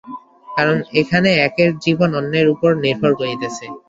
কারণ 0.49 0.77
এখানে 1.01 1.29
একের 1.47 1.69
জীবন 1.83 2.09
অন্যের 2.13 2.45
মৃত্যুর 2.45 2.53
উপর 2.53 2.81
নির্ভর 2.83 3.11
করিতেছে। 3.19 3.65